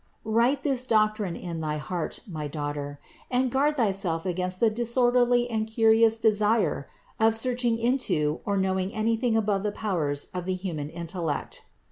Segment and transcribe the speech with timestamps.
[0.23, 0.33] 529.
[0.35, 5.67] Write this doctrine in thy heart, my daughter, and guard thyself against the disorderly and
[5.67, 6.89] curious desire
[7.19, 11.65] of searching into or knowing anything above the powers of the human intellect.